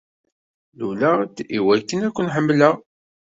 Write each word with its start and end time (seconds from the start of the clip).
Luleɣ-d 0.77 1.35
i 1.57 1.59
wakken 1.65 2.05
ad 2.07 2.13
ken-ḥemmleɣ. 2.15 2.75